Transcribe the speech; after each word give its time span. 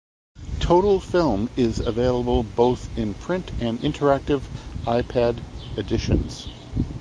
"Total 0.59 0.99
Film" 0.99 1.47
is 1.55 1.77
available 1.77 2.41
both 2.41 2.89
in 2.97 3.13
print 3.13 3.51
and 3.61 3.79
interactive 3.81 4.41
iPad 4.85 5.43
editions. 5.77 6.47